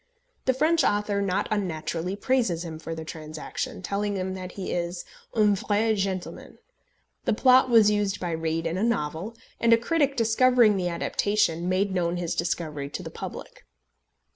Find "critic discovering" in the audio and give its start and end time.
9.77-10.75